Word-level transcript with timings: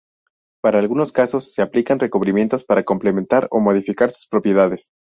Para 0.63 0.79
algunos 0.79 1.13
usos 1.15 1.53
se 1.53 1.61
le 1.61 1.67
aplican 1.67 1.99
recubrimientos 1.99 2.63
para 2.63 2.83
complementar 2.83 3.47
o 3.51 3.59
modificar 3.59 4.09
sus 4.09 4.25
propiedades. 4.25 4.89